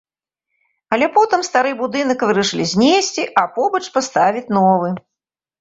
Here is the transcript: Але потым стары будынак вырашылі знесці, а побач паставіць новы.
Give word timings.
Але 0.95 1.09
потым 1.17 1.43
стары 1.49 1.73
будынак 1.81 2.25
вырашылі 2.29 2.65
знесці, 2.73 3.23
а 3.43 3.47
побач 3.59 3.83
паставіць 3.99 4.49
новы. 4.59 4.89